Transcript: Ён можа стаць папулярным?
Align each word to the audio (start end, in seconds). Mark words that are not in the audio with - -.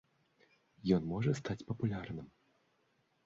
Ён 0.95 1.01
можа 1.11 1.31
стаць 1.41 1.65
папулярным? 1.71 2.27